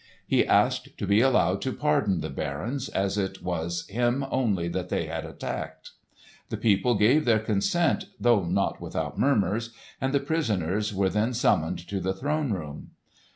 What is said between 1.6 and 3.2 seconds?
to pardon the barons, as